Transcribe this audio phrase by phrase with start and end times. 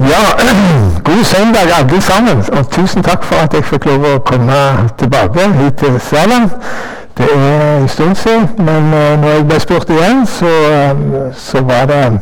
[0.00, 0.24] Ja,
[1.04, 2.44] god søndag alle sammen.
[2.58, 4.58] Og tusen takk for at jeg fikk lov å komme
[4.98, 6.52] tilbake hit til Sørland.
[7.18, 11.64] Det er en stund siden, men uh, når jeg ble spurt igjen, så, uh, så,
[11.66, 12.20] var det,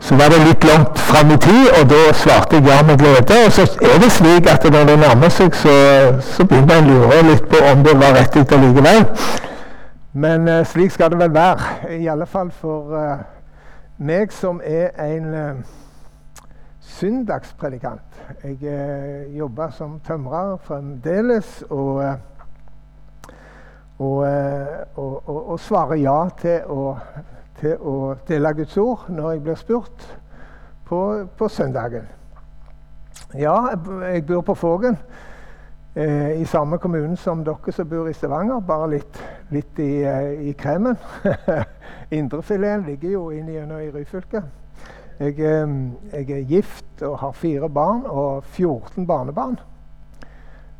[0.00, 3.44] så var det litt langt fram i tid, og da svarte jeg ja med glede.
[3.46, 5.76] Og så er det slik at når det nærmer seg, så,
[6.32, 9.04] så begynner en å lure litt på om det var rett likevel.
[10.12, 11.92] Men uh, slik skal det vel være.
[12.00, 12.96] I alle fall for
[13.98, 15.64] meg som er en
[16.84, 18.24] søndagspredikant.
[18.44, 22.14] Jeg eh, jobber som tømrer fremdeles og, eh,
[23.98, 26.96] og, eh, og, og, svarer ja til å,
[27.60, 27.96] til å,
[28.28, 30.08] dele Guds ord når jeg blir spurt
[30.84, 31.00] på,
[31.38, 32.08] på søndagen.
[33.34, 33.56] Ja,
[34.04, 34.98] jeg bor på Fågen.
[35.96, 39.18] Eh, I samme kommune som dere som bor i Stavanger, bare litt,
[39.54, 40.96] litt i, eh, i kremen.
[42.18, 44.42] Indrefileten ligger jo inni i Ryfylke.
[45.20, 49.58] Jeg, jeg, er gift og har fire barn og 14 barnebarn.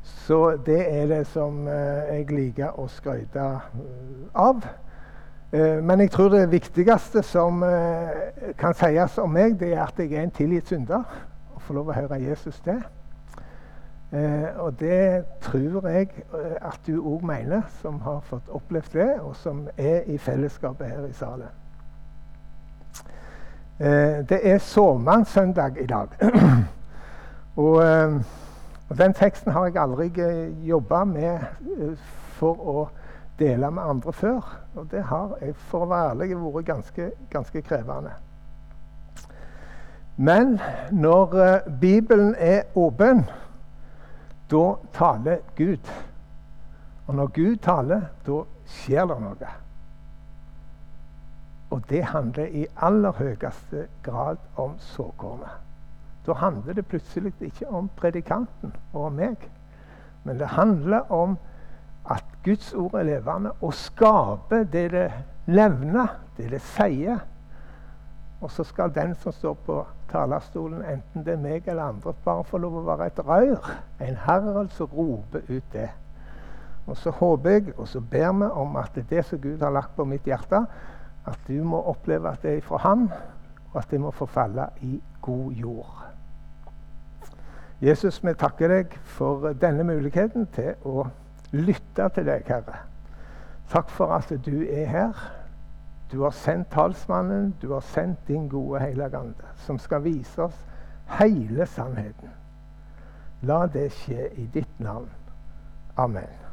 [0.05, 4.65] Så det er det som eh, jeg liker å skryte eh, av.
[5.53, 7.65] Eh, men jeg tror det viktigste som
[8.61, 11.05] kan sies om meg, det er at jeg er en tilgitt synder.
[11.55, 12.81] Og får lov å høre Jesus det.
[14.63, 16.11] Og det tror jeg
[16.63, 21.09] at du òg mener, som har fått opplevd det, og som er i fellesskapet her
[21.09, 21.51] i salen.
[23.79, 26.09] Eh, det er såmannssøndag i dag.
[27.57, 28.15] og, eh,
[28.89, 31.39] og, den teksten har jeg aldri eh, jobba med
[32.39, 32.85] for å
[33.39, 34.53] dele med andre før.
[34.75, 38.15] Og det har for å være ærlig vært ganske, ganske krevende.
[40.17, 41.35] Men når
[41.81, 43.25] Bibelen er åpen,
[44.51, 45.91] da taler Gud.
[47.07, 49.64] Og når Gud taler, da skjer det noe.
[51.75, 55.57] Og det handler i aller høyeste grad om såkornet.
[56.27, 59.49] Da handler det plutselig ikke om predikanten og om meg.
[60.25, 61.35] Men det handler om
[62.11, 65.09] at Guds ord er levende og skaper det det
[65.47, 67.19] levner, det det sier.
[68.41, 69.83] Og så skal den som står på
[70.13, 73.71] talerstolen, enten det er meg eller andre, bare få lov å være et rør.
[73.99, 75.91] En herrel som roper ut det.
[76.87, 79.97] Og så håper jeg, og så ber vi om at det som Gud har lagt
[79.97, 80.67] på mitt hjerte,
[81.27, 83.09] at du må oppleve at det er fra Han,
[83.73, 86.05] og at det må forfalle i god jord.
[87.83, 91.07] Jesus, vi takker deg for denne muligheten til å
[91.53, 92.79] lytte til deg, Herre.
[93.73, 95.25] Takk for at du er her.
[96.13, 99.35] Du har sendt talsmannen, du har sendt din gode hellige
[99.67, 100.65] som skal vise oss
[101.19, 102.31] hele sannheten.
[103.43, 105.11] La det skje i ditt navn.
[105.97, 106.44] Amen.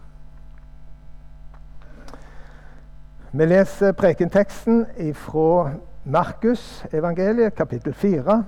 [3.34, 4.82] Vi leser prekenteksten
[5.16, 5.70] fra
[6.04, 8.44] Markus evangeliet, kapittel 4.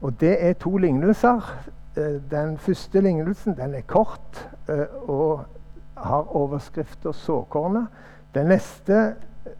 [0.00, 1.46] Og det er to lignelser.
[1.94, 5.44] Eh, den første lignelsen den er kort eh, og
[5.96, 7.86] har overskrifta 'såkornet'.
[8.34, 9.14] Den neste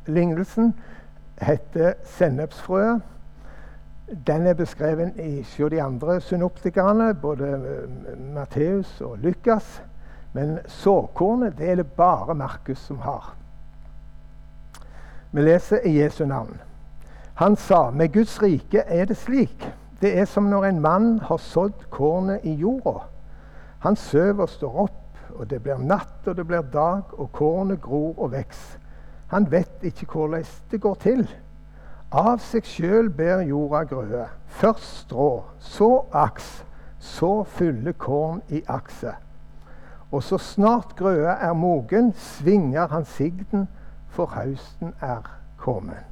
[0.07, 0.75] lignelsen
[1.41, 3.01] heter 'sennepsfrøet'.
[4.27, 9.83] Den er beskrevet i de andre synoptikerne, både eh, Matteus og Lukas.
[10.33, 13.38] Men såkornet det er det bare Markus som har.
[15.33, 16.61] Vi leser i Jesu navn.
[17.35, 19.75] Han sa, med Guds rike er det slik.
[20.01, 23.05] Det er som når en mann har sådd kornet i jorda.
[23.79, 27.81] Han søver og står opp, og det blir natt og det blir dag, og kornet
[27.83, 28.79] gror og veks.
[29.29, 31.29] Han vet ikke hvordan det går til.
[32.11, 34.27] Av seg sjøl ber jorda grøde.
[34.47, 36.65] Først strå, så aks,
[36.99, 39.15] så fylle korn i akset.
[40.11, 43.69] Og så snart grøda er mogen, svinger han sigden
[44.19, 45.23] for høsten er
[45.61, 46.03] kommet.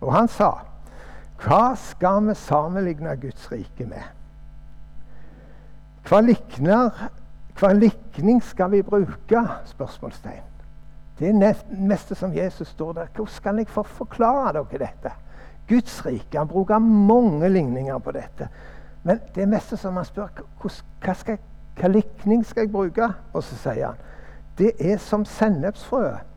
[0.00, 0.52] Og han sa,
[1.40, 4.06] hva skal vi sammenligne Guds rike med?
[6.08, 6.88] Hva, likner,
[7.60, 9.42] hva likning skal vi bruke?
[9.68, 10.46] spørsmålstegn.
[11.18, 13.10] Det er meste som Jesus står der.
[13.12, 15.12] Hvordan skal jeg få forklare dere dette?
[15.68, 16.38] Guds rike.
[16.38, 18.48] Han bruker mange ligninger på dette.
[19.04, 21.36] Men det er meste som han spør hva, skal,
[21.76, 23.12] hva likning skal jeg bruke.
[23.32, 24.06] Og så sier han
[24.60, 26.29] det er som sennepsfrøet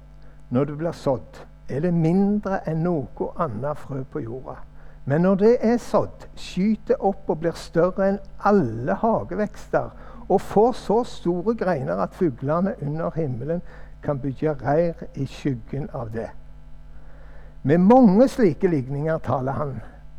[0.50, 4.60] når det blir sådd, er det mindre enn noe annet frø på jorda.
[5.06, 9.90] Men når det er sådd, skyter opp og blir større enn alle hagevekster,
[10.30, 13.62] og får så store greiner at fuglene under himmelen
[14.04, 16.30] kan bygge reir i skyggen av det.
[17.64, 19.76] Med mange slike ligninger taler han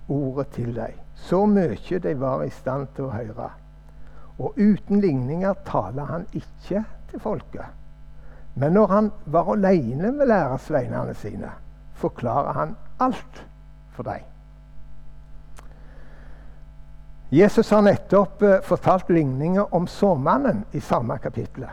[0.08, 3.48] ordet til deg, så mye de var i stand til å høre.
[4.38, 7.83] Og uten ligninger taler han ikke til folket.
[8.54, 11.50] Men når han var alene med lærersveinene sine,
[11.94, 13.46] forklarer han alt
[13.90, 14.22] for dem.
[17.30, 21.66] Jesus har nettopp eh, fortalt ligninger om såmannen i samme kapittel.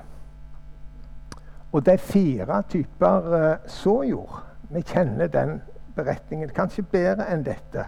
[1.71, 4.39] Og det er fire typer eh, såjord.
[4.69, 5.59] Vi kjenner den
[5.95, 7.85] beretningen kanskje bedre enn dette.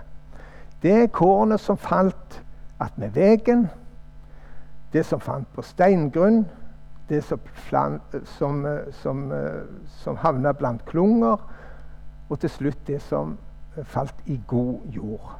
[0.83, 2.41] Det er kornet som falt
[2.83, 3.69] attmed vegen,
[4.93, 6.43] det som fant på steingrunn,
[7.09, 7.39] det som,
[8.37, 9.33] som, som,
[10.03, 11.37] som havna blant klunger,
[12.29, 13.37] og til slutt det som
[13.83, 15.39] falt i god jord.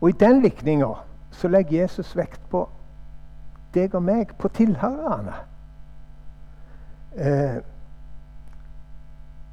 [0.00, 0.94] Og I den likninga
[1.42, 2.64] legger Jesus vekt på
[3.74, 5.34] deg og meg, på tilhørerne.
[7.16, 7.58] Eh,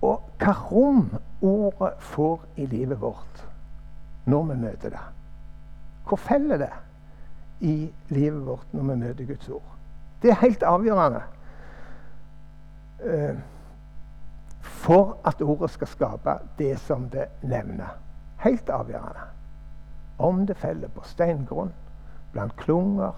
[0.03, 1.05] og hva rom
[1.43, 3.43] ordet får i livet vårt
[4.27, 5.03] når vi møter det.
[6.07, 6.71] Hvor feller det
[7.63, 7.75] i
[8.09, 9.72] livet vårt når vi møter Guds ord?
[10.23, 11.21] Det er helt avgjørende
[13.03, 13.35] eh,
[14.61, 17.97] for at ordet skal skape det som det nevner.
[18.43, 19.27] Helt avgjørende.
[20.17, 21.73] Om det feller på steingrunn,
[22.31, 23.11] blant klunger,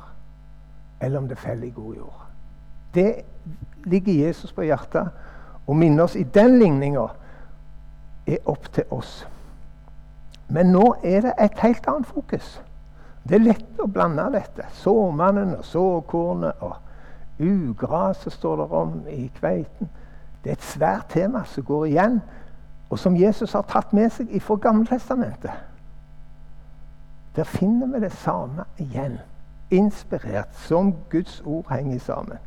[1.02, 2.22] eller om det feller i god jord.
[2.94, 3.22] Det
[3.84, 5.10] ligger Jesus på hjertet.
[5.68, 7.08] og minne oss i den ligninga
[8.28, 9.28] er opp til oss.
[10.48, 12.62] Men nå er det et helt annet fokus.
[13.24, 14.68] Det er lett å blande dette.
[14.78, 16.76] Såmannen og såkornet og
[17.40, 19.90] ugraset står det om i kveiten.
[20.44, 22.22] Det er et svært tema som går igjen,
[22.90, 25.52] og som Jesus har tatt med seg fra Gammeltestamentet.
[27.36, 29.18] Der finner vi det samme igjen.
[29.72, 32.38] Inspirert, som Guds ord henger sammen.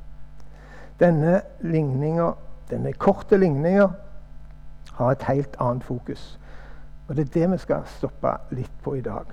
[1.01, 1.41] Denne
[2.71, 3.89] denne korte ligninga
[4.95, 6.39] har et helt annet fokus.
[7.09, 9.25] Og det er det vi skal stoppe litt på i dag.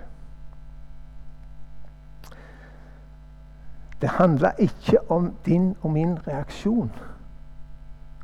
[4.02, 6.92] Det handler ikke om din og min reaksjon.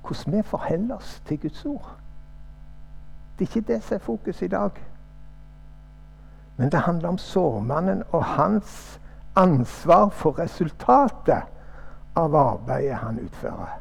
[0.01, 1.95] Hvordan vi forholder oss til Guds ord.
[3.39, 4.71] Det er ikke det som er fokus i dag.
[6.57, 8.99] Men det handler om sårmannen og hans
[9.35, 11.43] ansvar for resultatet
[12.15, 13.77] av arbeidet han utfører.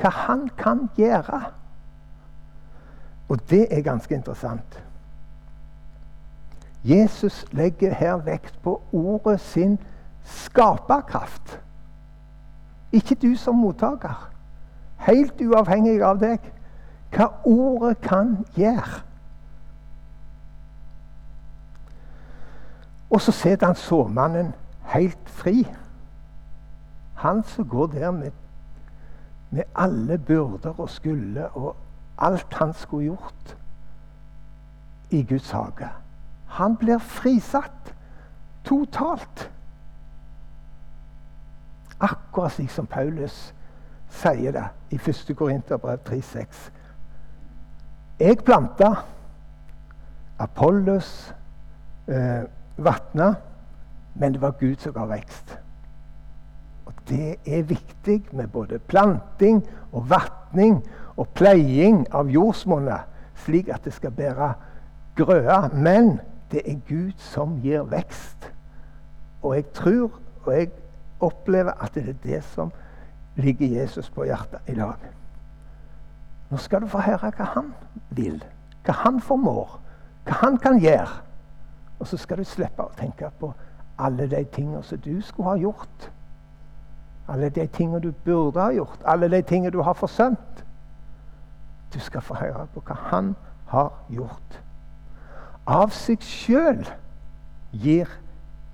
[0.00, 1.42] Hva han kan gjøre.
[3.28, 4.82] Og det er ganske interessant.
[6.84, 9.78] Jesus legger her vekt på ordet sin
[10.24, 11.60] skaperkraft.
[12.92, 14.28] Ikke du som mottaker.
[14.96, 16.44] Helt uavhengig av deg.
[17.12, 19.02] Hva ordet kan gjøre.
[23.12, 24.52] Og så setter han såmannen
[24.94, 25.66] helt fri.
[27.20, 28.30] Han som går der med,
[29.50, 31.76] med alle byrder og skulder og
[32.18, 33.56] alt han skulle gjort
[35.10, 35.88] i Guds hage.
[36.46, 37.94] Han blir frisatt
[38.64, 39.50] totalt.
[42.32, 43.34] Akkurat slik som Paulus
[44.08, 45.34] sier det i 1.
[45.36, 46.70] Korinterbrev 3,6.
[48.20, 48.94] Jeg planta,
[50.40, 51.34] Apollos
[52.08, 52.48] eh,
[52.80, 53.34] vatna,
[54.14, 55.58] men det var Gud som ga vekst.
[56.86, 59.60] Og Det er viktig med både planting
[59.92, 60.80] og vatning
[61.16, 63.04] og pleiing av jordsmonnet,
[63.44, 64.54] slik at det skal bære
[65.16, 65.68] grøde.
[65.74, 66.20] Men
[66.52, 68.52] det er Gud som gir vekst.
[69.42, 70.70] Og jeg tror og jeg
[71.22, 72.72] opplever at det er det som
[73.36, 74.98] ligger Jesus på hjertet i dag.
[76.50, 77.70] Nå skal du få høre hva han
[78.12, 78.42] vil,
[78.84, 79.78] hva han formår,
[80.26, 81.22] hva han kan gjøre.
[82.00, 83.52] Og så skal du slippe å tenke på
[84.02, 86.10] alle de tingene som du skulle ha gjort.
[87.30, 90.64] Alle de tingene du burde ha gjort, alle de tingene du har forsømt.
[91.94, 93.34] Du skal få høre på hva han
[93.70, 94.58] har gjort.
[95.66, 96.82] Av seg sjøl
[97.72, 98.10] gir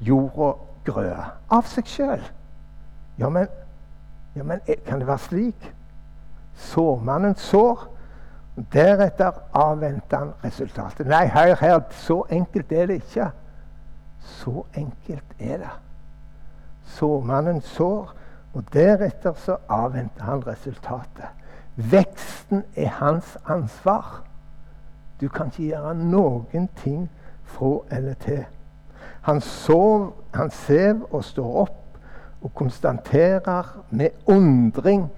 [0.00, 0.54] jorda
[0.86, 1.30] grøde.
[1.52, 2.24] Av seg sjøl.
[3.18, 3.46] Ja, men,
[4.34, 5.72] ja, men eh, kan det være slik?
[6.54, 7.88] Sårmannen sår.
[8.72, 11.06] Deretter avventer han resultatet.
[11.06, 13.30] Nei, hør her, så enkelt er det ikke.
[14.22, 15.74] Så enkelt er det.
[16.98, 18.14] Sårmannen sår,
[18.54, 21.30] og deretter så avventer han resultatet.
[21.76, 24.22] Veksten er hans ansvar.
[25.20, 27.08] Du kan ikke gjøre noen ting
[27.46, 28.44] fra eller til.
[29.22, 31.77] Han, sov, han sev og står opp
[32.42, 35.10] og konstaterer med undring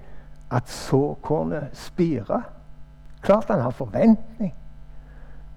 [0.51, 2.41] at såkornet spirer.
[3.21, 4.55] Klart han har forventning,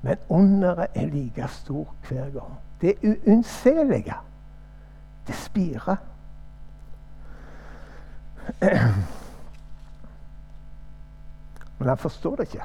[0.02, 2.58] men underet er like stor hver gang.
[2.80, 4.14] Det uunnselige.
[5.26, 5.96] Det spirer.
[11.78, 12.64] Men han forstår det ikke.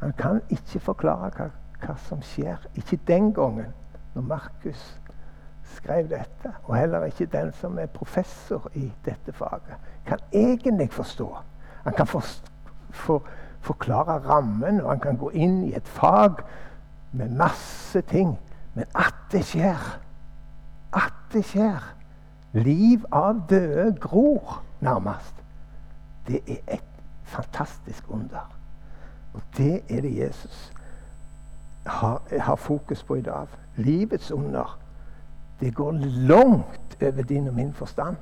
[0.00, 1.46] Han kan ikke forklare hva,
[1.80, 2.56] hva som skjer.
[2.74, 3.72] Ikke den gangen,
[4.14, 5.00] når Markus
[5.74, 6.52] skrev dette.
[6.64, 11.36] Og heller ikke den som er professor i dette faget, kan egentlig forstå.
[11.84, 12.24] Han kan for,
[12.90, 13.22] for,
[13.60, 16.42] forklare rammen, og han kan gå inn i et fag
[17.12, 18.38] med masse ting.
[18.74, 20.00] Men at det skjer,
[20.92, 21.92] at det skjer
[22.56, 25.34] Liv av døde gror, nærmest.
[26.26, 28.48] Det er et fantastisk under.
[29.34, 30.72] Og det er det Jesus
[31.86, 33.46] har, har fokus på i dag.
[33.76, 34.78] Livets under.
[35.60, 35.92] Det går
[36.28, 38.16] langt over din og min forstand.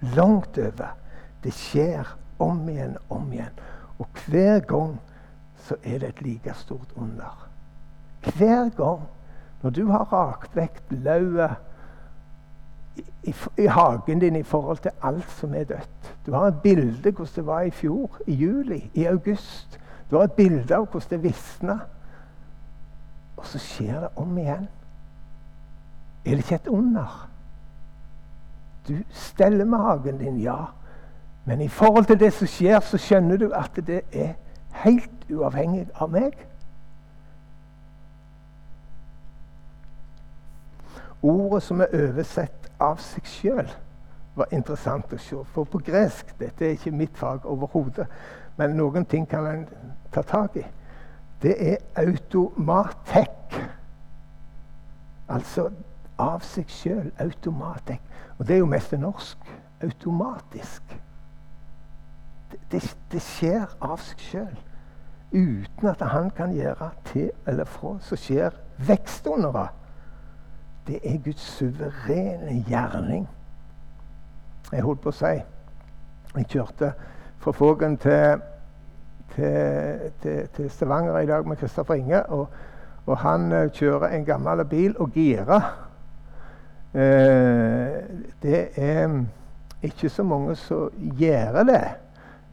[0.00, 0.96] Langt over.
[1.44, 3.60] Det skjer om igjen, om igjen.
[3.98, 4.98] Og hver gang
[5.56, 7.48] så er det et like stort under.
[8.36, 9.02] Hver gang
[9.62, 11.56] når du har rakt vekk lauvet
[12.96, 16.62] i, i, i, hagen din i forhold til alt som er dødt Du har et
[16.62, 19.80] bilde hvordan det var i fjor, i juli, i august.
[20.10, 21.78] Du har et bilde av hvordan det visna.
[23.36, 24.68] Og så skjer det om igjen.
[26.24, 27.28] Er det ikke et under?
[28.88, 30.56] Du steller med hagen din, ja.
[31.44, 34.34] Men i forhold til det som skjer, så skjønner du at det er
[34.84, 36.36] helt uavhengig av meg.
[41.22, 43.70] Ordet som er oversett av seg sjøl,
[44.38, 45.40] var interessant å se.
[45.54, 48.06] For på gresk Dette er ikke mitt fag overhodet,
[48.56, 49.64] men noen ting kan en
[50.14, 50.64] ta tak i.
[51.42, 53.58] Det er automatek.
[55.28, 55.68] Altså
[56.18, 57.12] av seg sjøl.
[57.18, 58.02] automatisk.
[58.38, 59.38] Og det er jo mest norsk.
[59.82, 60.82] Automatisk.
[62.50, 62.82] Det, det,
[63.12, 64.56] det skjer av seg sjøl.
[65.32, 69.68] Uten at han kan gjøre til eller fra, så skjer vekst under Det
[70.86, 73.28] Det er Guds suverene gjerning.
[74.72, 75.34] Jeg holdt på å si
[76.36, 76.92] Jeg kjørte
[77.38, 78.40] fra Fågen til,
[79.34, 82.22] til, til, til, Stavanger i dag med Kristoffer Inge.
[82.26, 82.48] Og,
[83.06, 85.87] og han uh, kjører en gammel bil og girer.
[86.94, 88.00] Uh,
[88.42, 89.18] det er
[89.84, 91.84] ikke så mange som gjør det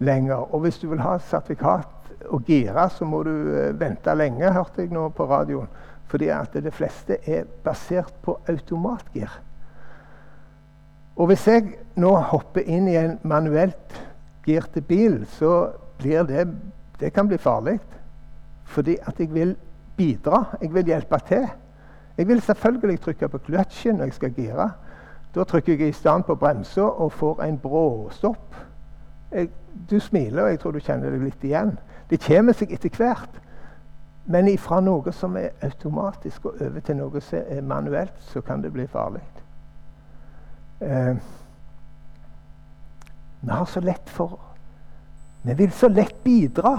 [0.03, 0.53] lenger.
[0.53, 4.83] Og hvis du vil ha sertifikat og gire, så må du uh, vente lenge, hørte
[4.83, 5.71] jeg nå på radioen.
[6.11, 9.31] Fordi at det fleste er basert på automatgir.
[11.15, 13.99] Og hvis jeg nå hopper inn i en manuelt
[14.45, 16.47] girte bil, så blir det
[16.99, 17.79] Det kan bli farlig.
[18.63, 19.55] Fordi at jeg vil
[19.97, 20.55] bidra.
[20.61, 21.47] Jeg vil hjelpe til.
[22.17, 24.69] Jeg vil selvfølgelig trykke på kløtsjen når jeg skal gire.
[25.35, 28.55] Da trykker jeg i stand på bremsa og får en bråstopp.
[29.31, 29.49] Jeg,
[29.89, 31.73] du smiler, og jeg tror du kjenner deg litt igjen.
[32.09, 33.41] Det kommer seg etter hvert.
[34.25, 38.63] Men ifra noe som er automatisk, og over til noe som er manuelt, så kan
[38.63, 39.21] det bli farlig.
[40.81, 41.15] Eh,
[43.41, 44.39] vi har så lett for
[45.45, 46.77] Vi vil så lett bidra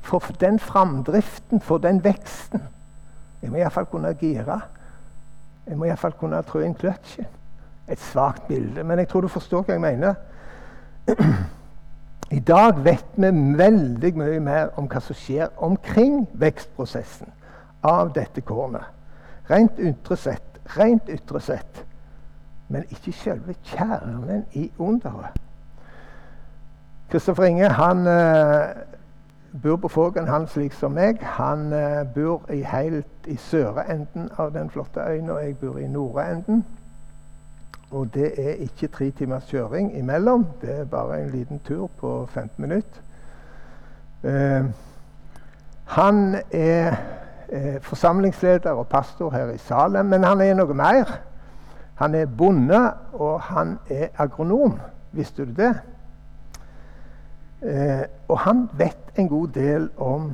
[0.00, 2.62] for den framdriften, for den veksten.
[3.44, 4.60] Jeg må iallfall kunne gire.
[5.66, 7.28] Jeg må iallfall kunne trå inn kløtsjen.
[7.88, 10.14] Et svakt bilde, men jeg tror du forstår hva jeg mener.
[12.32, 17.28] I dag vet vi veldig mye mer om hva som skjer omkring vekstprosessen
[17.84, 18.88] av dette kornet.
[19.50, 21.84] Rent ytre sett, rent ytre sett,
[22.72, 25.36] men ikke selve kjernen i underet.
[27.12, 28.72] Kristoffer Inge han uh,
[29.62, 31.20] bor på Fågen, han slik som meg.
[31.22, 35.78] Han uh, bor i helt i søre enden av den flotte øya, og jeg bor
[35.78, 36.64] i nordre enden.
[37.90, 40.46] Og det er ikke tre timers kjøring imellom.
[40.60, 43.00] Det er bare en liten tur på 15 minutter.
[44.24, 44.64] Eh,
[45.84, 46.96] han er
[47.48, 51.18] eh, forsamlingsleder og pastor her i Salem, men han er noe mer.
[51.94, 52.80] Han er bonde,
[53.12, 54.80] og han er agronom.
[55.12, 55.74] Visste du det?
[57.62, 58.02] Eh,
[58.34, 60.32] og han vet en god del om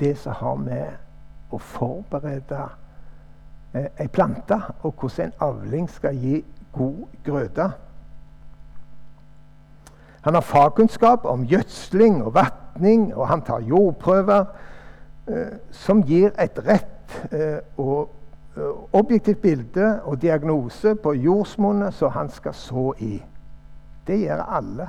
[0.00, 2.62] det som har med å forberede
[3.70, 6.40] eh, ei plante, og hvordan en avling skal gi
[6.74, 7.66] god grøde.
[10.24, 14.42] Han har fagkunnskap om gjødsling og vatning, og han tar jordprøver
[15.28, 18.10] eh, som gir et rett eh, og
[18.56, 23.20] eh, objektivt bilde og diagnose på jordsmonnet som han skal så i.
[24.06, 24.88] Det gjør alle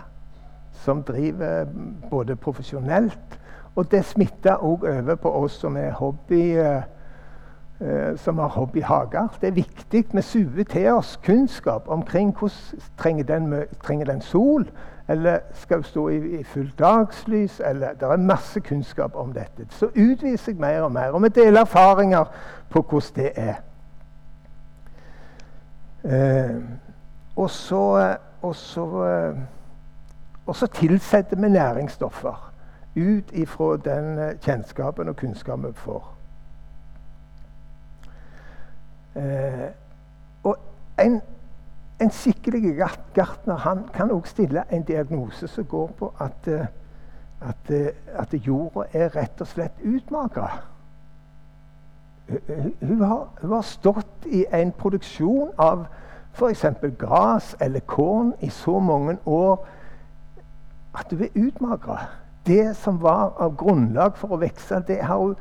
[0.73, 1.65] som driver
[2.09, 3.39] både profesjonelt,
[3.75, 6.57] og det smitter òg over på oss som er hobby.
[6.57, 6.83] Eh,
[7.81, 9.27] eh, som har hobbyhager.
[9.41, 14.67] Det er viktig vi suger til oss kunnskap omkring hvordan trenger den, trenger den sol,
[15.07, 17.61] eller skal hun stå i, i fullt dagslys?
[17.65, 19.65] eller Det er masse kunnskap om dette.
[19.69, 22.23] Så utviser jeg mer og mer, og vi deler erfaringer
[22.69, 23.55] på hvordan det er.
[26.03, 26.55] Eh,
[27.35, 29.37] og så, og så, eh,
[30.45, 32.53] og så tilsetter vi næringsstoffer
[32.95, 36.13] ut ifra den eh, kjennskapen og kunnskapen vi får.
[39.15, 39.69] Eh,
[40.43, 40.57] og
[40.99, 41.21] en,
[42.01, 42.75] en skikkelig
[43.13, 46.65] gartner han kan også stille en diagnose som går på at, eh,
[47.41, 50.63] at, eh, at jorda er rett og slett utmagra.
[52.81, 53.03] hun
[53.41, 55.85] hun har stått i en produksjon av
[56.33, 56.65] f.eks.
[56.99, 59.67] gras eller korn i så mange år
[60.93, 61.97] at du er utmagra.
[62.45, 65.35] Det som var av grunnlag for å vokse, det har hun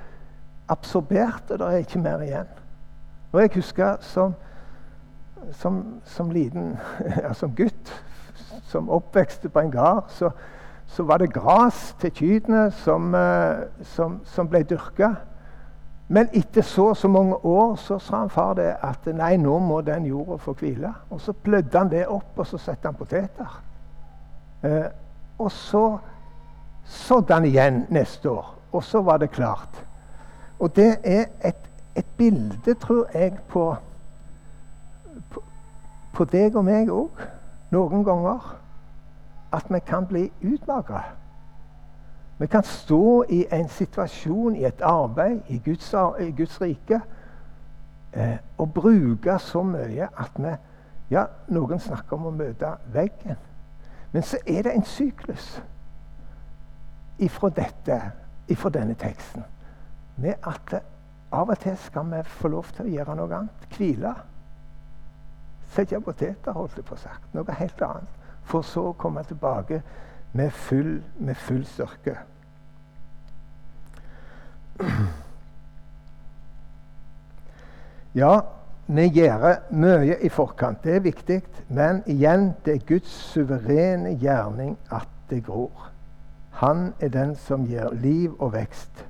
[0.71, 2.49] absorbert, og det er ikke mer igjen.
[3.33, 4.35] Og jeg husker som,
[5.59, 6.77] som, som liten,
[7.25, 7.93] ja, som gutt,
[8.69, 10.31] som oppvekste på en gard, så,
[10.87, 15.15] så var det gras til kyrne som, eh, som, som ble dyrka.
[16.13, 19.59] Men etter så og så mange år så sa han far det at nei, nå
[19.65, 20.91] må den jorda få hvile.
[21.11, 23.55] Og så plødde han det opp, og så satte han poteter.
[24.63, 24.91] Eh,
[25.43, 25.99] og så
[26.85, 29.85] sådde han igjen neste år, og så var det klart.
[30.59, 33.75] Og det er et, et bilde, tror jeg, på,
[35.31, 35.43] på,
[36.13, 37.25] på deg og meg òg.
[37.73, 38.53] Noen ganger.
[39.53, 41.03] At vi kan bli utmagra.
[42.39, 47.01] Vi kan stå i en situasjon, i et arbeid, i Guds, i Guds rike,
[48.13, 50.55] eh, og bruke så mye at vi
[51.13, 53.37] Ja, noen snakker om å møte veggen.
[54.13, 55.63] Men så er det en syklus
[57.19, 58.01] ifra, dette,
[58.49, 59.45] ifra denne teksten
[60.17, 60.83] med at
[61.33, 63.67] av og til skal vi få lov til å gjøre noe annet.
[63.73, 64.13] Hvile.
[65.73, 67.31] Sette poteter, holdt jeg på sagt.
[67.33, 68.19] Noe helt annet.
[68.45, 69.81] For så å komme tilbake
[70.37, 72.19] med full, med full styrke.
[78.13, 78.43] Ja,
[78.87, 80.85] vi gjør mye i forkant.
[80.85, 81.43] Det er viktig.
[81.69, 85.91] Men igjen, det er Guds suverene gjerning at det gror.
[86.51, 89.07] Han er den som gir liv og vekst.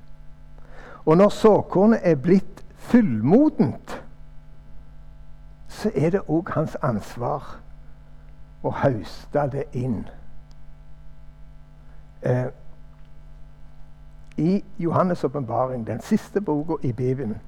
[1.04, 4.02] Og når såkornet er blitt fullmodent,
[5.68, 7.56] så er det òg hans ansvar
[8.62, 10.04] å høste det inn.
[12.22, 12.46] Eh,
[14.38, 17.40] I Johannes' åpenbaring, den siste boka i Bibelen,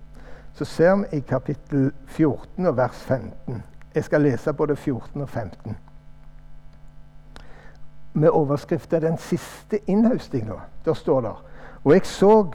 [0.55, 3.63] så ser vi i kapittel 14 og vers 15
[3.95, 5.77] Jeg skal lese både 14 og 15.
[8.13, 10.61] Med overskriften 'Den siste innhøstinga'.
[10.85, 11.33] Der står det
[11.85, 12.51] Og jeg så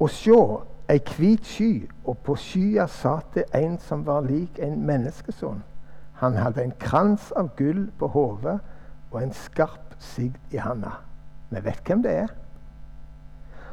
[0.00, 4.86] og sjå ei hvit sky, og på skya satt det en som var lik en
[4.86, 5.62] menneskesønn.
[6.12, 8.58] Han hadde en krans av gull på hodet
[9.10, 10.90] og en skarp sigd i handa.
[11.50, 12.28] Vi vet hvem det er.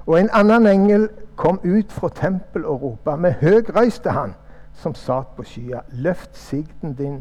[0.10, 4.32] Og en annen engel kom ut fra tempelet og ropa med høg røyst til han
[4.74, 5.84] som satt på skya.
[5.92, 7.20] Løft sigden din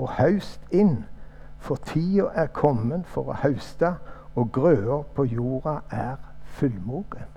[0.00, 1.02] og haust inn,
[1.60, 3.90] for tida er kommet for å hauste,
[4.32, 6.16] og grøda på jorda er
[6.56, 7.28] fullmogen.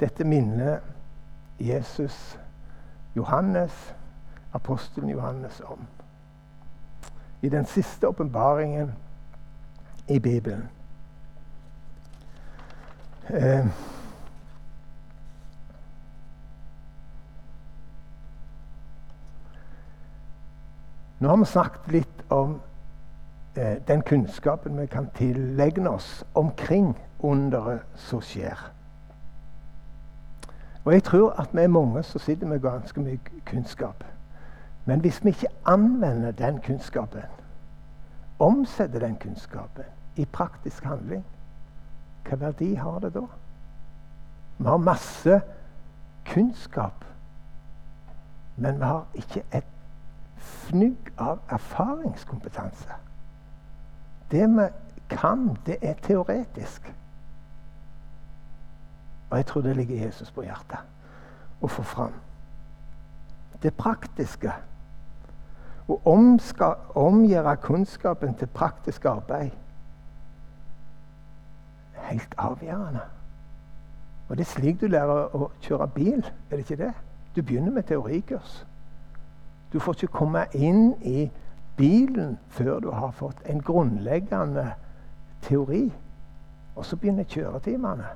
[0.00, 0.80] Dette minner
[1.60, 2.18] Jesus
[3.14, 3.94] Johannes,
[4.52, 5.86] apostelen Johannes om
[7.42, 8.90] i den siste åpenbaringen
[10.08, 10.68] i Bibelen.
[13.28, 13.66] Eh,
[21.18, 22.60] nå har vi snakket litt om
[23.54, 28.58] eh, den kunnskapen vi kan tilegne oss omkring underet som skjer.
[30.84, 34.04] Og jeg tror at vi er mange som sitter med ganske mye kunnskap.
[34.84, 37.20] Men hvis vi ikke anvender den kunnskapen,
[38.42, 39.84] omsetter den kunnskapen
[40.16, 41.24] i praktisk handling,
[42.26, 43.22] hva verdi har det da?
[44.58, 45.40] Vi har masse
[46.26, 47.04] kunnskap,
[48.56, 49.70] men vi har ikke et
[50.36, 52.98] fnugg av erfaringskompetanse.
[54.30, 54.66] Det vi
[55.10, 56.94] kan, det er teoretisk.
[59.30, 62.14] Og jeg tror det ligger Jesus på hjertet å få fram.
[63.62, 64.52] Det praktiske
[65.92, 66.16] å
[67.06, 69.52] omgjøre kunnskapen til praktisk arbeid
[72.12, 73.00] helt avgjørende.
[74.28, 76.92] Og Det er slik du lærer å kjøre bil, er det ikke det?
[77.36, 78.66] Du begynner med teorikurs.
[79.72, 81.30] Du får ikke komme inn i
[81.76, 84.74] bilen før du har fått en grunnleggende
[85.42, 85.92] teori.
[86.76, 88.08] Og så begynner kjøretimene.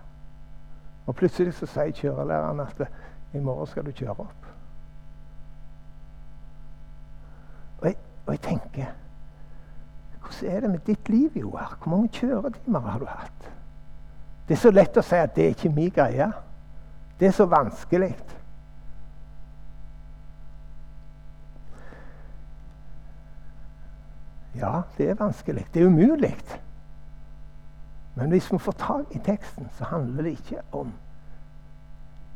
[1.06, 2.82] Og plutselig så sier kjørelæreren at
[3.34, 4.45] i morgen skal du kjøre opp.
[8.26, 8.86] Og jeg, tenker
[10.20, 11.78] Hvordan er det med ditt liv, Joar?
[11.82, 13.52] Hvor mange kjøretimer har du hatt?
[14.48, 16.26] Det er så lett å si at det er ikke min greie.
[17.20, 18.16] Det er så vanskelig.
[24.56, 25.66] Ja, det er vanskelig.
[25.74, 26.34] Det er umulig.
[28.14, 30.92] Men hvis vi får tak i teksten, så handler det ikke om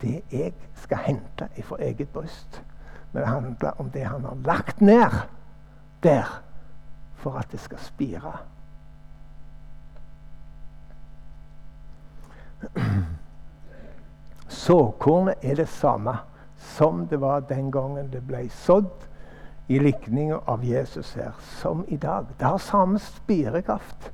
[0.02, 2.62] det jeg skal hente fra eget bryst.
[3.12, 5.39] Men det handler om det han har lagt ned
[6.02, 6.42] der
[7.14, 8.32] for at det skal spire.
[14.48, 16.18] såkornet er det samme
[16.58, 19.06] som det var den gangen det ble sådd
[19.70, 22.26] i likninga av Jesus her, som i dag.
[22.38, 24.12] Det har samme spirekraft.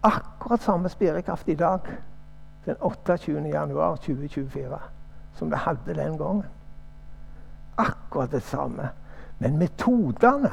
[0.00, 1.80] Akkurat samme spirekraft i dag,
[2.64, 3.32] den 28.
[3.48, 4.80] januar 2024,
[5.34, 6.44] som det hadde den gangen.
[7.76, 8.88] Akkurat det samme.
[9.38, 10.50] Men metodene,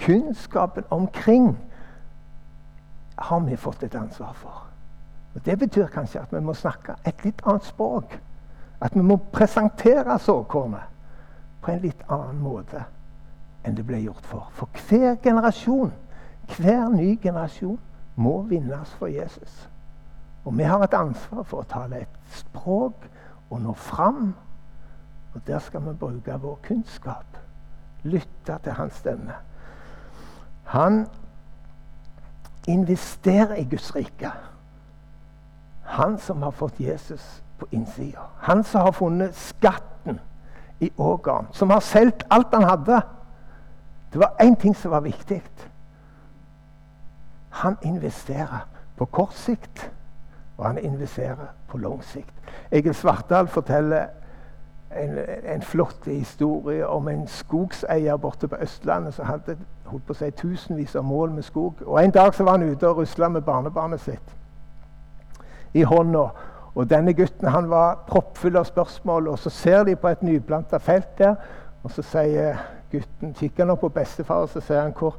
[0.00, 1.56] kunnskapen omkring,
[3.18, 4.66] har vi fått et ansvar for.
[5.34, 8.18] Og Det betyr kanskje at vi må snakke et litt annet språk.
[8.80, 10.86] At vi må presentere såkornet
[11.62, 12.84] på en litt annen måte
[13.66, 14.48] enn det ble gjort for.
[14.54, 15.92] For hver generasjon,
[16.56, 17.78] hver ny generasjon,
[18.16, 19.68] må vinnes for Jesus.
[20.44, 23.06] Og vi har et ansvar for å tale et språk
[23.50, 24.32] og nå fram.
[25.34, 27.38] Og der skal vi bruke vår kunnskap.
[28.02, 29.36] Lytte til hans stemme.
[30.68, 31.06] Han
[32.66, 34.32] investerer i Guds rike.
[35.82, 38.20] Han som har fått Jesus på innsida.
[38.38, 40.20] Han som har funnet skatten
[40.78, 41.46] i Ågaren.
[41.52, 43.00] Som har solgt alt han hadde.
[44.12, 45.42] Det var én ting som var viktig.
[47.50, 49.90] Han investerer på kort sikt,
[50.56, 52.34] og han investerer på lang sikt.
[52.70, 54.06] Egil Svartdal forteller
[54.90, 59.56] en, en, flott historie om en skogseier borte på Østlandet som hadde
[59.88, 61.82] holdt på å si, tusenvis av mål med skog.
[61.86, 64.34] Og En dag så var han ute og rusla med barnebarnet sitt
[65.74, 66.28] i hånda.
[66.74, 70.78] Og denne gutten han var proppfull av spørsmål, og så ser de på et nyplanta
[70.78, 71.34] felt der.
[71.82, 72.58] Og så sier
[72.92, 75.18] gutten, kikker han opp på bestefar og så sier han, hvor,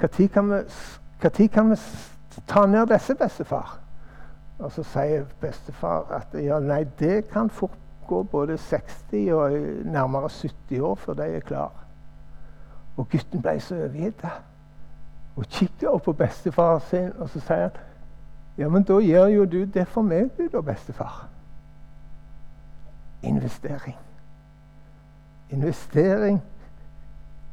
[0.00, 0.50] når kan,
[1.52, 1.78] kan vi
[2.48, 3.78] ta ned disse, bestefar?
[4.62, 10.28] Og så sier bestefar at ja, nei, det kan fort gå både 60 og nærmere
[10.28, 11.81] 70 år før de er klar.
[12.96, 14.24] Og gutten ble så overgitt.
[15.36, 17.80] Og kikket opp på bestefar sin, og så sier han
[18.58, 21.22] ja, men da gjør jo du det for meg, du da, bestefar.
[23.22, 23.96] Investering.
[25.50, 26.42] Investering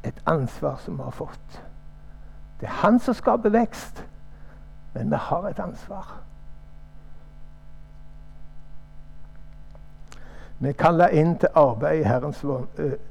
[0.04, 1.62] et ansvar som vi har fått.
[2.60, 4.04] Det er han som skaper vekst,
[4.94, 6.20] men vi har et ansvar.
[10.58, 12.44] Vi kaller inn til arbeid i Herrens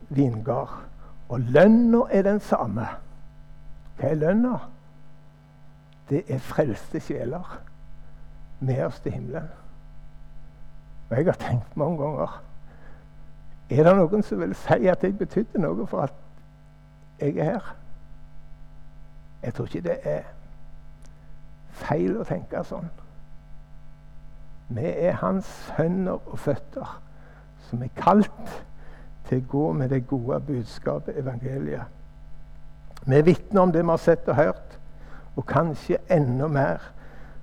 [0.09, 0.88] vingard.
[1.29, 2.87] Og lønna er den samme.
[3.97, 4.55] Hva er lønna?
[6.09, 7.59] Det er frelste sjeler
[8.59, 9.49] med oss til himmelen.
[11.09, 12.43] Og jeg har tenkt mange ganger
[13.69, 16.13] Er det noen som vil si at jeg betydde noe for at
[17.19, 17.75] jeg er her?
[19.43, 20.23] Jeg tror ikke det er
[21.77, 22.89] feil å tenke sånn.
[24.73, 26.97] Vi er hans hender og føtter,
[27.69, 28.55] som er kalt
[29.29, 31.85] til å gå med det gode budskapet, evangeliet.
[33.05, 34.79] Vi vitner om det vi har sett og hørt,
[35.37, 36.89] og kanskje enda mer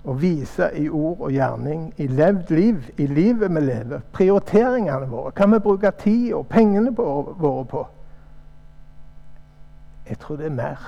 [0.06, 4.04] å vise i ord og gjerning, i levd liv, i livet vi lever.
[4.14, 5.32] Prioriteringene våre.
[5.34, 7.82] Kan vi bruke tid og pengene våre på?
[10.06, 10.84] Jeg tror det er mer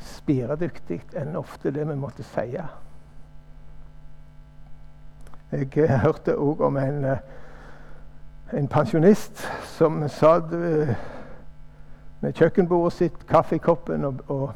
[0.00, 2.46] spiredyktig enn ofte det vi måtte si.
[5.52, 7.18] Jeg hørte òg om en, eh,
[8.56, 9.44] en, pensjonist
[9.76, 10.50] som satt
[12.20, 14.52] med kjøkkenbordet sitt, kaffekoppen og, og,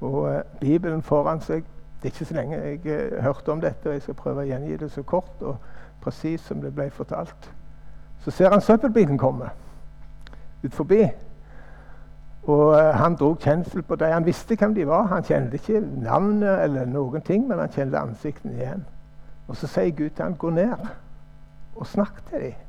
[0.00, 1.64] og eh, Bibelen foran seg
[2.02, 4.46] det er ikke så lenge jeg uh, hørte om dette, og jeg skal prøve å
[4.46, 5.56] gjengi det så kort og
[6.04, 7.48] presis som det ble fortalt.
[8.22, 9.48] Så ser han søppelbilen komme
[10.62, 11.00] ut forbi.
[12.42, 14.12] Og uh, Han dro kjensel på dem.
[14.12, 15.08] Han visste hvem de var.
[15.10, 18.84] Han kjente ikke navnet eller noen ting, men han kjente ansiktene igjen.
[19.48, 20.86] Og Så sier Gud til ham, 'Gå ned
[21.76, 22.65] og snakk til dem'.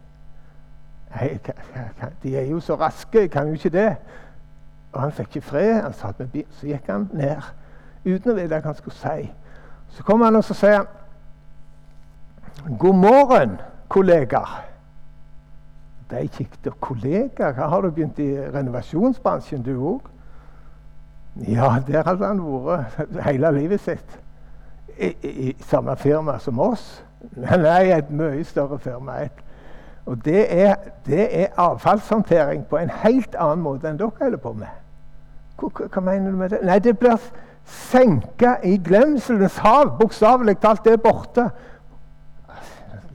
[1.15, 1.39] Nei,
[2.23, 3.95] de er jo så raske, jeg kan jo ikke det.
[4.91, 5.81] Og han fikk ikke fred.
[5.81, 7.41] Han satt med bil, Så gikk han ned
[8.05, 9.31] uten å vite hva han skulle si.
[9.95, 10.87] Så kommer han og så sier han,
[12.79, 13.57] 'God morgen,
[13.89, 14.63] kollegaer'.
[16.09, 16.79] De kikket opp.
[16.79, 17.53] 'Kollegaer?
[17.53, 20.09] Har du begynt i renovasjonsbransjen, du òg?'
[21.47, 24.19] Ja, der hadde han vært hele livet sitt.
[24.97, 27.03] I, i, i samme firma som oss.
[27.35, 29.19] Nei, et mye større firma.
[29.21, 29.43] Et.
[30.07, 34.53] Og det er, det er avfallshåndtering på en helt annen måte enn dere holder på
[34.55, 34.69] med.
[35.59, 36.61] Hva, hva, mener du med det?
[36.63, 37.17] Nei, det blir
[37.67, 39.97] senka i glemselens hav.
[39.99, 41.49] Bokstavelig talt, det er borte.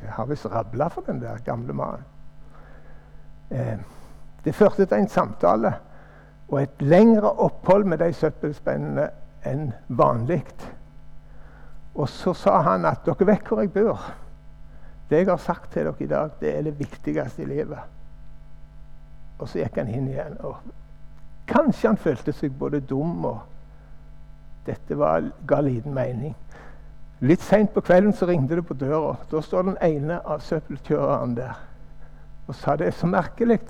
[0.02, 2.04] Jeg har visst rabla for den der gamle mannen.
[3.50, 3.78] Eh,
[4.44, 5.72] det førte til en samtale
[6.48, 9.08] og et lengre opphold med de søppelspennene
[9.48, 10.42] enn vanlig.
[11.94, 14.12] Og så sa han at dere vet hvor jeg bor.
[15.12, 17.82] Det jeg har sagt til dere i dag, det er det viktigste i livet.
[19.38, 20.38] Og så gikk han inn igjen.
[20.40, 20.56] og
[21.50, 23.42] Kanskje han følte seg både dum og
[24.64, 26.32] dette var, ga liten mening.
[27.20, 29.18] Litt seint på kvelden så ringte det på døra.
[29.30, 31.60] Da står den ene av søppelkjørerne der
[32.48, 33.60] og sa det er så merkelig.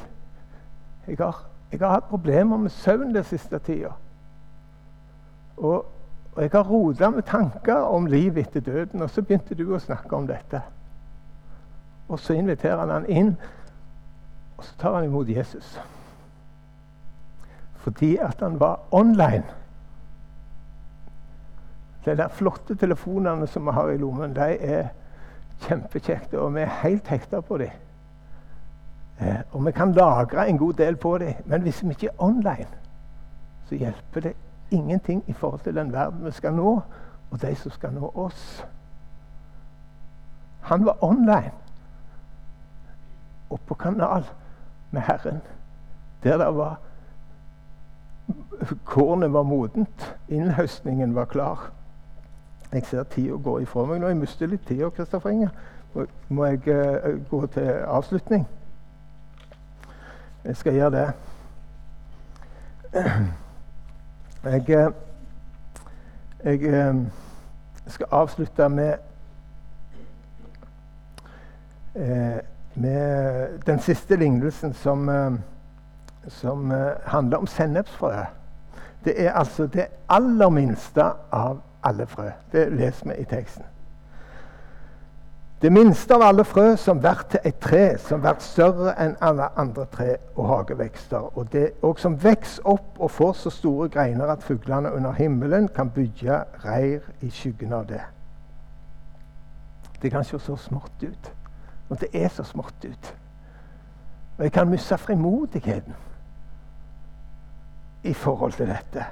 [1.06, 3.92] Jeg har, jeg har hatt problemer med søvn den siste tida.
[5.56, 5.84] Og,
[6.32, 9.02] og, jeg har rota med tanker om liv etter døden.
[9.02, 10.62] Og så begynte du å snakke om dette.
[12.08, 13.36] Og så inviterer han han inn,
[14.56, 15.80] og så tar han imot Jesus.
[17.82, 19.44] Fordi at han var online.
[22.04, 24.88] De der flotte telefonene som vi har i lommen, de er
[25.62, 27.70] kjempekjekte, og vi er helt hekta på dem.
[29.20, 32.22] Eh, og vi kan lagre en god del på dem, men hvis vi ikke er
[32.22, 32.68] online,
[33.68, 34.32] så hjelper det
[34.70, 36.80] ingenting i forhold til den verden vi skal nå,
[37.30, 38.66] og de som skal nå oss.
[40.60, 41.61] Han var online
[43.52, 44.24] og på kanal
[44.90, 45.42] med Herren,
[46.24, 46.80] der det var
[48.84, 50.16] Kornet var modent.
[50.28, 51.70] Innhøstningen var klar.
[52.72, 54.08] Jeg ser tida gå ifra meg nå.
[54.08, 54.84] Jeg mister litt tid.
[54.96, 55.50] Kristoffer Inge.
[56.28, 58.46] Må, jeg uh, gå til avslutning?
[60.44, 61.12] Jeg skal gjøre det.
[64.44, 64.92] Jeg, uh,
[66.44, 67.02] jeg uh,
[67.86, 68.94] skal avslutte med
[72.74, 75.10] med den siste lignelsen som,
[76.28, 76.72] som
[77.04, 78.12] handler om sennepsfrø.
[79.04, 82.30] Det er altså det aller minste av alle frø.
[82.52, 83.64] Det leser vi i teksten.
[85.62, 89.46] Det minste av alle frø som blir til et tre som blir større enn alle
[89.56, 94.32] andre tre og hagevekster, og, det, og som vokser opp og får så store greiner
[94.32, 98.00] at fuglene under himmelen kan bygge reir i skyggen av det.
[100.02, 101.30] Det kan se så smått ut.
[101.92, 103.08] Og det er så smått ut.
[104.38, 105.92] Og jeg kan miste frimodigheten
[108.02, 109.04] i forhold til dette.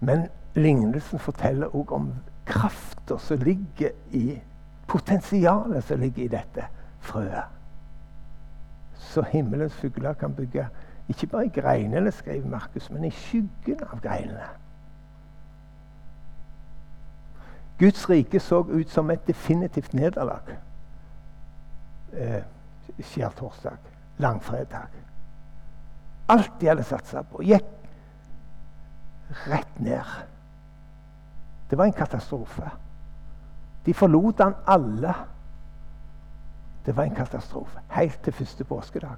[0.00, 0.24] Men
[0.54, 2.08] lignelsen forteller òg om
[2.48, 4.40] krafta som ligger i
[4.88, 6.64] Potensialet som ligger i dette
[7.00, 7.44] frøet.
[8.98, 10.66] Så himmelens fugler kan bygge
[11.08, 14.48] ikke bare i greinene, skriver Markus, men i skyggen av greinene.
[17.78, 20.56] Guds rike så ut som et definitivt nederlag
[22.12, 22.42] eh,
[23.00, 23.78] skjærtorsdag,
[24.18, 24.88] langfredag.
[26.28, 27.68] Alt de hadde satsa på, gikk
[29.46, 30.04] rett ned.
[31.70, 32.70] Det var en katastrofe.
[33.86, 35.14] De forlot han alle.
[36.86, 37.80] Det var en katastrofe.
[37.90, 39.16] Helt til første påskedag.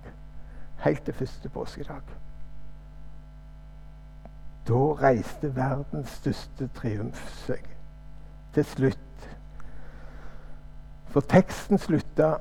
[0.78, 2.02] Helt til første påskedag.
[4.68, 7.64] Da reiste verdens største triumf seg.
[8.54, 9.28] Til slutt.
[11.12, 12.36] For teksten slutta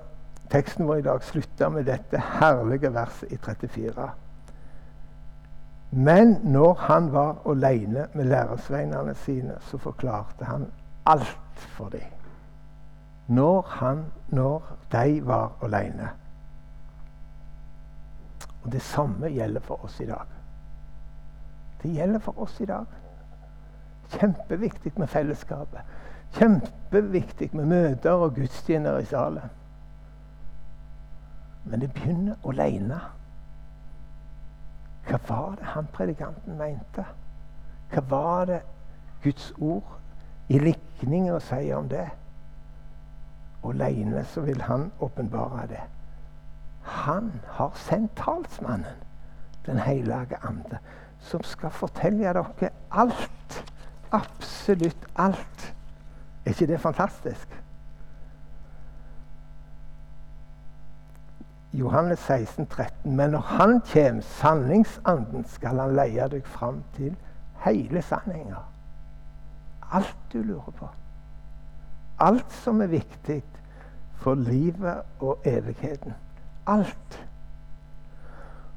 [0.54, 4.10] Teksten vår i dag slutter med dette herlige verset i 34.
[5.90, 10.68] Men når han var alene med læresveinene sine, så forklarte han
[11.06, 12.06] alt for dem.
[13.28, 16.10] Når, han, når de var alene.
[18.64, 20.38] Og det samme gjelder for oss i dag.
[21.82, 22.86] Det gjelder for oss i dag.
[24.14, 25.82] Kjempeviktig med fellesskapet.
[26.38, 29.50] Kjempeviktig med møter og gudstjenester i salen.
[31.64, 33.00] Men det begynner å leine.
[35.08, 37.06] Hva var det han predikanten mente?
[37.92, 38.62] Hva var det
[39.24, 39.98] Guds ord
[40.52, 42.08] i likninger sier om det?
[43.64, 45.82] Aleine så vil han åpenbare det.
[46.84, 49.00] Han har sendt talsmannen,
[49.66, 50.78] Den hellige ande,
[51.20, 53.64] som skal fortelle dere alt.
[54.12, 55.76] Absolutt alt.
[56.46, 57.63] Er ikke det fantastisk?
[61.74, 63.16] Johannes 16, 13.
[63.16, 67.16] Men når Han kommer, sanningsanden, skal han leie deg fram til
[67.66, 68.62] hele sanninga.
[69.92, 70.90] Alt du lurer på.
[72.20, 73.42] Alt som er viktig
[74.22, 76.14] for livet og evigheten.
[76.68, 77.26] Alt.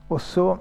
[0.09, 0.57] Og så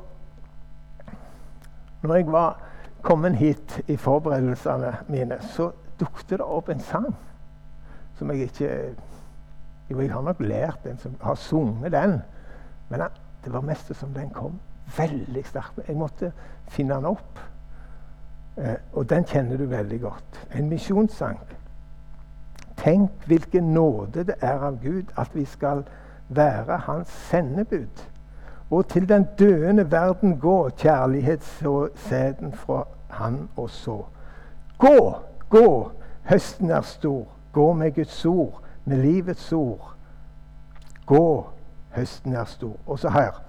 [2.01, 2.59] Når jeg var
[3.01, 7.15] kommet hit i forberedelsene mine, så dukket det opp en sang
[8.17, 8.69] som jeg ikke
[9.89, 12.21] jo, jeg har nok lært den som har sunget den.
[12.89, 13.01] Men
[13.43, 14.59] det var mest som den kom
[14.97, 15.79] veldig sterkt.
[15.87, 16.31] Jeg måtte
[16.67, 17.39] finne den opp.
[18.57, 20.47] Eh, og den kjenner du veldig godt.
[20.55, 21.39] En misjonssang.
[22.77, 25.83] Tenk hvilken nåde det er av Gud at vi skal
[26.29, 28.05] være Hans sendebud.
[28.71, 34.01] Og til den døende verden gå, kjærlighetssæden fra Han og så.
[34.77, 35.15] Gå,
[35.49, 35.91] gå,
[36.23, 37.27] høsten er stor.
[37.51, 39.93] Gå med Guds ord med livets ord.
[41.05, 41.49] Gå,
[41.95, 42.75] høsten er stor.
[42.85, 43.41] Og så her.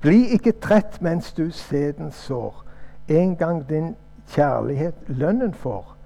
[0.00, 2.64] Bli ikke trett mens du sæden sår.
[3.08, 3.94] En gang din
[4.28, 5.96] kjærlighet lønnen får.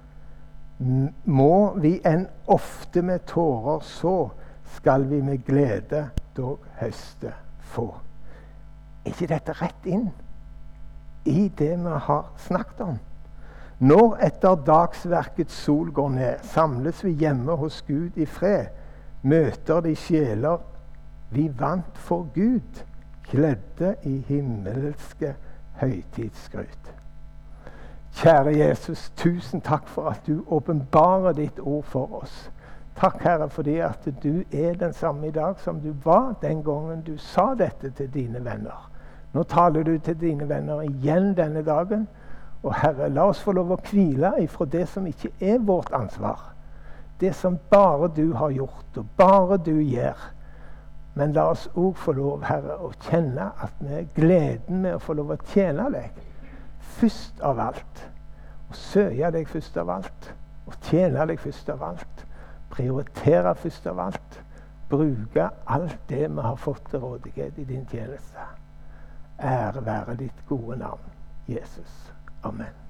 [1.25, 4.29] må vi enn ofte med tårer så,
[4.75, 7.87] skal vi med glede dog høste få.
[9.05, 10.09] Er ikke dette rett inn
[11.25, 12.99] i det vi har snakket om?
[13.79, 18.73] Når etter dagsverkets sol går ned, samles vi hjemme hos Gud i fred.
[19.21, 20.57] Møter de sjeler
[21.29, 22.83] vi vant for Gud,
[23.27, 25.35] kledde i himmelske
[25.81, 26.93] høytidsskryt.
[28.17, 32.47] Kjære Jesus, tusen takk for at du åpenbarer ditt ord for oss.
[32.97, 37.03] Takk, Herre, fordi at du er den samme i dag som du var den gangen
[37.05, 38.89] du sa dette til dine venner.
[39.33, 42.07] Nå taler du til dine venner igjen denne dagen.
[42.63, 46.53] Og Herre, la oss få lov å hvile ifra det som ikke er vårt ansvar.
[47.19, 50.17] Det som bare du har gjort, og bare du gjør.
[51.17, 55.01] Men la oss òg få lov, Herre, å kjenne at vi er gleden med å
[55.01, 56.19] få lov å tjene deg
[56.97, 58.03] først av alt.
[58.69, 60.29] Å søke deg først av alt.
[60.67, 62.25] Å tjene deg først av alt.
[62.73, 64.41] Prioritere først av alt.
[64.89, 68.45] Bruke alt det vi har fått til rådighet i din tjeneste.
[69.39, 71.09] Ære være ditt gode navn,
[71.47, 72.16] Jesus.
[72.43, 72.86] Amen.